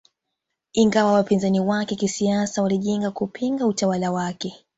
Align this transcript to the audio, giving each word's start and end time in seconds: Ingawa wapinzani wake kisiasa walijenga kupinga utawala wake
Ingawa 0.73 1.11
wapinzani 1.11 1.59
wake 1.59 1.95
kisiasa 1.95 2.61
walijenga 2.61 3.11
kupinga 3.11 3.67
utawala 3.67 4.11
wake 4.11 4.55